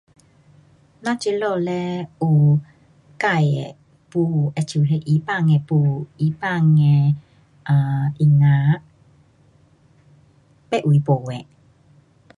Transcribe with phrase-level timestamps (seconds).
[1.03, 2.59] 咱这里嘞有
[3.19, 3.77] 自的
[4.19, 7.15] 舞，好像那 Iban 的舞，Iban 的
[7.67, 8.81] um 音乐，
[10.71, 11.45] 别位没的。